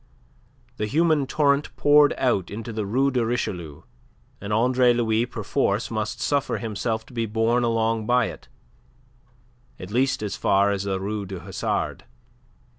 The 0.77 0.87
human 0.87 1.27
torrent 1.27 1.75
poured 1.75 2.13
out 2.17 2.49
into 2.49 2.73
the 2.73 2.87
Rue 2.87 3.11
de 3.11 3.23
Richelieu, 3.23 3.83
and 4.41 4.51
Andre 4.51 4.93
Louis 4.95 5.27
perforce 5.27 5.91
must 5.91 6.19
suffer 6.19 6.57
himself 6.57 7.05
to 7.05 7.13
be 7.13 7.27
borne 7.27 7.63
along 7.63 8.07
by 8.07 8.25
it, 8.25 8.47
at 9.79 9.91
least 9.91 10.23
as 10.23 10.35
far 10.35 10.71
as 10.71 10.85
the 10.85 10.99
Rue 10.99 11.27
du 11.27 11.41
Hasard. 11.41 12.05